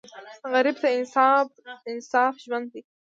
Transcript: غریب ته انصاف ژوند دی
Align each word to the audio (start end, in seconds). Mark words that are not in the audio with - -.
غریب 0.53 0.75
ته 0.81 0.87
انصاف 2.27 2.33
ژوند 2.43 2.67
دی 2.73 2.81